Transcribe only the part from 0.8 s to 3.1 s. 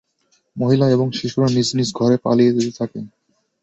এবং শিশুরা নিজ নিজ ঘরে পালিয়ে যেতে থাকে।